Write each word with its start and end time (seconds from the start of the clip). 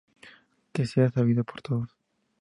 Que 0.73 0.87
sea 0.87 1.11
sabido 1.11 1.43
por 1.43 1.61
todos. 1.61 1.95